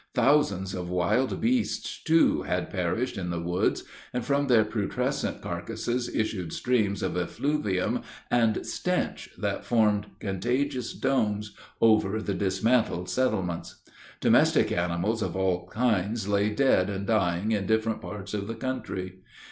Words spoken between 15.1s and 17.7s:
of all kinds lay dead and dying in